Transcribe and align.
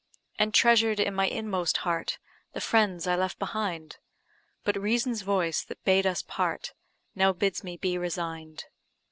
And 0.39 0.51
treasured 0.51 0.99
in 0.99 1.13
my 1.13 1.27
inmost 1.27 1.77
heart, 1.85 2.17
The 2.53 2.59
friends 2.59 3.05
I 3.05 3.15
left 3.15 3.37
behind; 3.37 3.97
But 4.63 4.75
reason's 4.75 5.21
voice, 5.21 5.63
that 5.65 5.83
bade 5.83 6.07
us 6.07 6.23
part, 6.23 6.73
Now 7.13 7.33
bids 7.33 7.63
me 7.63 7.77
be 7.77 7.99
resign'd. 7.99 8.65